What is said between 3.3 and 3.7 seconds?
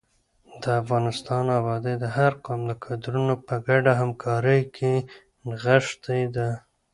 په